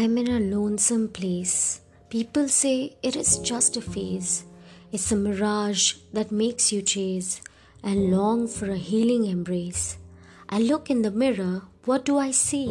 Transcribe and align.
I'm 0.00 0.16
in 0.16 0.28
a 0.28 0.40
lonesome 0.40 1.08
place. 1.08 1.82
People 2.08 2.48
say 2.48 2.96
it 3.02 3.16
is 3.16 3.36
just 3.40 3.76
a 3.76 3.82
phase. 3.82 4.44
It's 4.92 5.12
a 5.12 5.14
mirage 5.14 5.96
that 6.14 6.32
makes 6.32 6.72
you 6.72 6.80
chase 6.80 7.42
and 7.82 8.10
long 8.10 8.48
for 8.48 8.70
a 8.70 8.78
healing 8.78 9.26
embrace. 9.26 9.98
I 10.48 10.58
look 10.58 10.88
in 10.88 11.02
the 11.02 11.10
mirror, 11.10 11.64
what 11.84 12.06
do 12.06 12.16
I 12.16 12.30
see? 12.30 12.68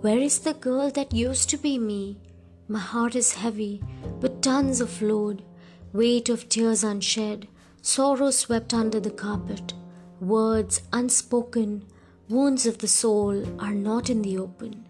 Where 0.00 0.18
is 0.18 0.40
the 0.40 0.54
girl 0.54 0.90
that 0.90 1.14
used 1.14 1.48
to 1.50 1.56
be 1.56 1.78
me? 1.78 2.18
My 2.66 2.80
heart 2.80 3.14
is 3.14 3.34
heavy 3.34 3.80
with 4.20 4.40
tons 4.40 4.80
of 4.80 5.00
load, 5.00 5.44
weight 5.92 6.28
of 6.28 6.48
tears 6.48 6.82
unshed, 6.82 7.46
sorrow 7.80 8.32
swept 8.32 8.74
under 8.74 8.98
the 8.98 9.12
carpet, 9.12 9.72
words 10.20 10.82
unspoken, 10.92 11.86
wounds 12.28 12.66
of 12.66 12.78
the 12.78 12.88
soul 12.88 13.44
are 13.60 13.74
not 13.74 14.10
in 14.10 14.22
the 14.22 14.36
open. 14.36 14.85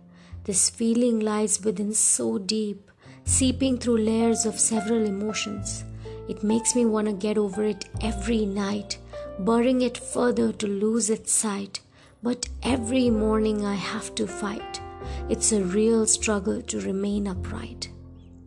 This 0.46 0.70
feeling 0.70 1.18
lies 1.18 1.64
within 1.64 1.92
so 1.92 2.38
deep, 2.38 2.88
seeping 3.24 3.78
through 3.78 3.98
layers 3.98 4.46
of 4.46 4.60
several 4.60 5.04
emotions. 5.04 5.84
It 6.28 6.44
makes 6.44 6.76
me 6.76 6.84
want 6.84 7.08
to 7.08 7.12
get 7.14 7.36
over 7.36 7.64
it 7.64 7.86
every 8.00 8.46
night, 8.46 8.96
burying 9.40 9.82
it 9.82 9.98
further 9.98 10.52
to 10.52 10.68
lose 10.68 11.10
its 11.10 11.32
sight. 11.32 11.80
But 12.22 12.48
every 12.62 13.10
morning 13.10 13.66
I 13.66 13.74
have 13.74 14.14
to 14.14 14.28
fight. 14.28 14.80
It's 15.28 15.50
a 15.50 15.64
real 15.64 16.06
struggle 16.06 16.62
to 16.62 16.80
remain 16.80 17.26
upright. 17.26 17.90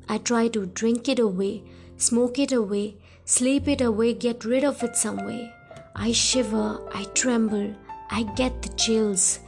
I 0.08 0.20
try 0.20 0.48
to 0.48 0.68
drink 0.68 1.10
it 1.10 1.20
away, 1.20 1.64
smoke 1.98 2.40
it 2.40 2.54
away, 2.54 2.96
sleep 3.26 3.68
it 3.68 3.82
away, 3.82 4.14
get 4.14 4.46
rid 4.46 4.64
of 4.64 4.82
it 4.84 4.96
some 4.96 5.26
way. 5.26 5.54
I 5.98 6.14
shiver, 6.14 6.80
I 6.94 7.04
tremble, 7.14 7.76
I 8.10 8.24
get 8.38 8.62
the 8.62 8.70
chills. 8.70 9.40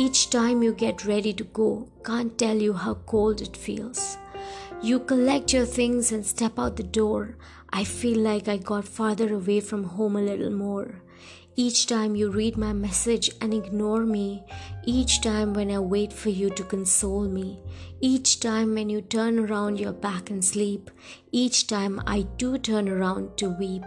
Each 0.00 0.30
time 0.30 0.62
you 0.62 0.74
get 0.74 1.04
ready 1.04 1.32
to 1.32 1.42
go, 1.42 1.88
can't 2.04 2.38
tell 2.38 2.56
you 2.56 2.72
how 2.72 2.94
cold 2.94 3.40
it 3.40 3.56
feels. 3.56 4.16
You 4.80 5.00
collect 5.00 5.52
your 5.52 5.66
things 5.66 6.12
and 6.12 6.24
step 6.24 6.56
out 6.56 6.76
the 6.76 6.84
door. 6.84 7.36
I 7.70 7.82
feel 7.82 8.20
like 8.20 8.46
I 8.46 8.58
got 8.58 8.86
farther 8.86 9.34
away 9.34 9.58
from 9.58 9.82
home 9.82 10.14
a 10.14 10.22
little 10.22 10.52
more. 10.52 11.02
Each 11.56 11.88
time 11.88 12.14
you 12.14 12.30
read 12.30 12.56
my 12.56 12.72
message 12.72 13.32
and 13.40 13.52
ignore 13.52 14.04
me, 14.06 14.44
each 14.84 15.20
time 15.20 15.52
when 15.52 15.68
I 15.68 15.80
wait 15.80 16.12
for 16.12 16.28
you 16.28 16.50
to 16.50 16.62
console 16.62 17.26
me, 17.26 17.58
each 18.00 18.38
time 18.38 18.76
when 18.76 18.88
you 18.88 19.02
turn 19.02 19.40
around 19.40 19.80
your 19.80 19.94
back 19.94 20.30
and 20.30 20.44
sleep, 20.44 20.92
each 21.32 21.66
time 21.66 22.00
I 22.06 22.22
do 22.36 22.56
turn 22.56 22.88
around 22.88 23.36
to 23.38 23.50
weep, 23.50 23.82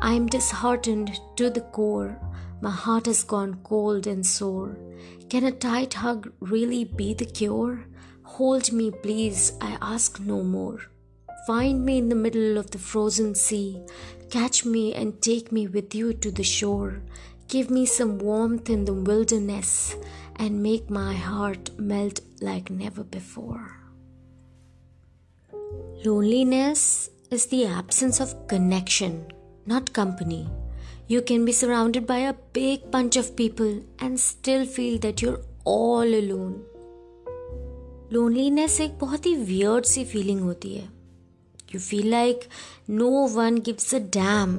I 0.00 0.14
am 0.14 0.26
disheartened 0.26 1.12
to 1.36 1.48
the 1.48 1.60
core. 1.60 2.18
My 2.64 2.70
heart 2.70 3.04
has 3.04 3.24
gone 3.24 3.60
cold 3.62 4.06
and 4.06 4.24
sore. 4.24 4.78
Can 5.28 5.44
a 5.44 5.52
tight 5.52 5.92
hug 5.92 6.32
really 6.40 6.84
be 6.84 7.12
the 7.12 7.26
cure? 7.26 7.84
Hold 8.22 8.72
me, 8.72 8.90
please, 8.90 9.52
I 9.60 9.76
ask 9.82 10.18
no 10.18 10.42
more. 10.42 10.80
Find 11.46 11.84
me 11.84 11.98
in 11.98 12.08
the 12.08 12.14
middle 12.14 12.56
of 12.56 12.70
the 12.70 12.78
frozen 12.78 13.34
sea. 13.34 13.82
Catch 14.30 14.64
me 14.64 14.94
and 14.94 15.20
take 15.20 15.52
me 15.52 15.66
with 15.66 15.94
you 15.94 16.14
to 16.14 16.30
the 16.30 16.42
shore. 16.42 17.02
Give 17.48 17.68
me 17.68 17.84
some 17.84 18.16
warmth 18.16 18.70
in 18.70 18.86
the 18.86 18.94
wilderness 18.94 19.94
and 20.36 20.62
make 20.62 20.88
my 20.88 21.12
heart 21.12 21.68
melt 21.78 22.20
like 22.40 22.70
never 22.70 23.04
before. 23.04 23.76
Loneliness 26.02 27.10
is 27.30 27.44
the 27.44 27.66
absence 27.66 28.20
of 28.20 28.48
connection, 28.48 29.26
not 29.66 29.92
company. 29.92 30.48
You 31.08 31.20
can 31.20 31.44
be 31.44 31.52
surrounded 31.52 32.06
by 32.06 32.16
a 32.18 32.34
big 32.54 32.84
bunch 32.90 33.16
of 33.16 33.26
people 33.36 33.72
and 34.02 34.18
still 34.18 34.62
feel 34.66 34.94
that 35.00 35.22
you're 35.22 35.40
all 35.66 36.14
alone. 36.18 36.54
Loneliness 38.12 38.80
एक 38.80 38.98
बहुत 38.98 39.26
ही 39.26 39.34
weird 39.36 39.84
सी 39.84 40.04
feeling 40.04 40.40
होती 40.40 40.74
है। 40.74 40.84
You 41.74 41.80
feel 41.80 42.08
like 42.10 42.40
no 42.90 43.10
one 43.26 43.58
gives 43.58 43.94
a 43.94 43.98
damn 43.98 44.56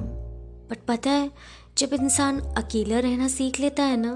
but 0.70 0.84
पता 0.88 1.10
है, 1.10 1.30
जब 1.78 1.94
इंसान 1.94 2.38
अकेला 2.38 2.98
रहना 2.98 3.28
सीख 3.28 3.60
लेता 3.60 3.84
है 3.84 3.96
ना 3.96 4.14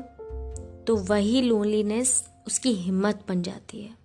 तो 0.87 0.97
वही 1.11 1.43
लोनलीनेस 1.43 2.13
उसकी 2.47 2.73
हिम्मत 2.75 3.25
बन 3.29 3.43
जाती 3.43 3.83
है। 3.83 3.97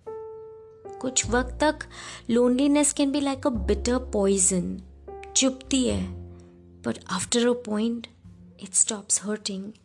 कुछ 1.02 1.25
वक्त 1.30 1.57
तक 1.62 1.88
loneliness 2.30 2.94
can 2.94 3.12
be 3.12 3.22
like 3.22 3.47
a 3.47 3.50
bitter 3.50 3.97
poison 4.13 4.78
चुपती 5.36 5.88
है। 5.88 6.03
But 6.81 7.00
after 7.12 7.47
a 7.47 7.53
point 7.66 8.07
it 8.58 8.76
stops 8.76 9.20
hurting 9.20 9.78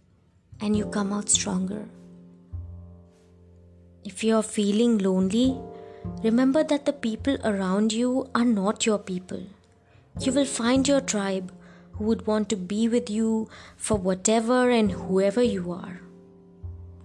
and 0.61 0.77
you 0.77 0.87
come 0.87 1.13
out 1.13 1.29
stronger. 1.29 1.89
If 4.05 4.23
you're 4.25 4.43
feeling 4.43 4.99
lonely, 4.99 5.59
remember 6.23 6.65
that 6.65 6.87
the 6.87 6.93
people 6.93 7.37
around 7.45 7.93
you 7.93 8.31
are 8.35 8.45
not 8.45 8.87
your 8.87 8.99
people. 8.99 9.43
You 10.21 10.33
will 10.33 10.47
find 10.47 10.87
your 10.87 11.01
tribe 11.01 11.53
who 11.93 12.05
would 12.05 12.27
want 12.27 12.49
to 12.51 12.57
be 12.57 12.89
with 12.89 13.11
you 13.11 13.49
for 13.77 13.97
whatever 13.97 14.71
and 14.71 14.93
whoever 14.93 15.43
you 15.43 15.73
are. 15.73 16.01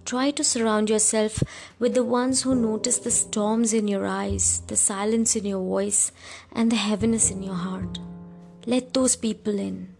Try 0.04 0.30
to 0.30 0.44
surround 0.44 0.88
yourself 0.88 1.42
with 1.80 1.94
the 1.94 2.04
ones 2.04 2.42
who 2.42 2.54
notice 2.54 2.98
the 2.98 3.10
storms 3.10 3.72
in 3.72 3.88
your 3.88 4.06
eyes, 4.06 4.62
the 4.68 4.76
silence 4.76 5.34
in 5.34 5.44
your 5.44 5.58
voice, 5.58 6.12
and 6.52 6.70
the 6.70 6.76
heaviness 6.76 7.30
in 7.30 7.42
your 7.42 7.54
heart. 7.54 7.98
Let 8.66 8.94
those 8.94 9.16
people 9.16 9.58
in. 9.58 9.95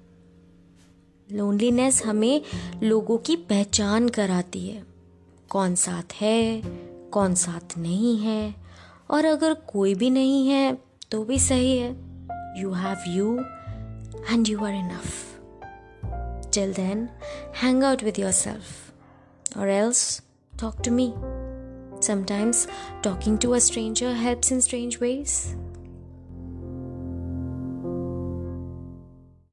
Loneliness 1.33 2.05
हमें 2.05 2.43
लोगों 2.83 3.19
की 3.19 3.37
पहचान 3.37 4.09
कराती 4.09 4.67
है। 4.69 4.83
कौन 5.49 5.75
साथ 5.75 6.13
है, 6.15 6.63
कौन 7.11 7.35
साथ 7.35 7.79
नहीं 7.79 8.17
है, 8.19 8.55
और 9.11 9.25
अगर 9.25 9.55
कोई 9.55 9.95
भी 9.95 10.11
नहीं 10.11 10.49
है 10.49 10.79
तो 11.11 11.25
भी 11.25 11.39
सही 11.39 11.79
है। 11.79 11.91
You 12.61 12.73
have 12.73 12.97
you 13.09 13.39
and 14.33 14.49
you 14.49 14.65
are 14.65 14.75
enough 14.75 15.05
till 16.55 16.73
then 16.73 17.09
hang 17.63 17.85
out 17.85 18.03
with 18.05 18.19
yourself 18.33 18.93
और 19.59 19.69
else 19.69 20.23
talk 20.61 20.83
to 20.85 20.91
me 20.91 21.13
Sometimes 22.01 22.59
talking 23.03 23.37
to 23.39 23.55
a 23.55 23.61
stranger 23.61 24.13
helps 24.13 24.51
in 24.51 24.61
strange 24.61 25.01
ways. 25.01 25.57